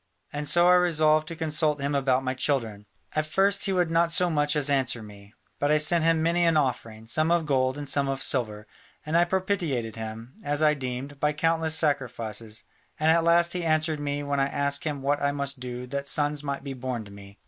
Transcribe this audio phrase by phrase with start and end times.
[0.33, 2.87] And so I resolved to consult him about my children.
[3.15, 6.43] At first he would not so much as answer me, but I sent him many
[6.43, 8.65] an offering, some of gold and some of silver,
[9.05, 12.63] and I propitiated him, as I deemed, by countless sacrifices,
[12.99, 16.07] and at last he answered me when I asked him what I must do that
[16.07, 17.37] sons might be born to me.